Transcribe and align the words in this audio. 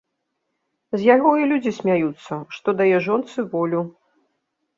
З 0.95 1.01
яго 1.15 1.31
і 1.41 1.49
людзі 1.51 1.73
смяюцца, 1.81 2.33
што 2.57 2.67
дае 2.81 2.97
жонцы 3.11 3.39
волю. 3.53 3.81